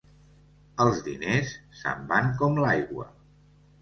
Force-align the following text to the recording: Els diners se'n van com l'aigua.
Els 0.85 1.01
diners 1.09 1.53
se'n 1.81 2.03
van 2.13 2.33
com 2.41 2.59
l'aigua. 2.65 3.07